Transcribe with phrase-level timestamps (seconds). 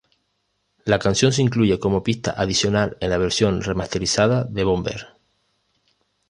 [0.83, 5.09] La canción se incluye como pista adicional en la versión remasterizada de "Bomber".